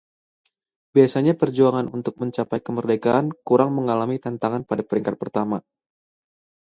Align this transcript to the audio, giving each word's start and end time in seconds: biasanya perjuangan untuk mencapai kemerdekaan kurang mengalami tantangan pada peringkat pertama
biasanya 0.97 1.33
perjuangan 1.41 1.85
untuk 1.97 2.13
mencapai 2.21 2.57
kemerdekaan 2.67 3.25
kurang 3.47 3.69
mengalami 3.77 4.15
tantangan 4.25 4.61
pada 4.69 4.81
peringkat 4.89 5.13
pertama 5.21 5.57